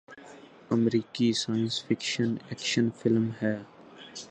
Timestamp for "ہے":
3.41-3.55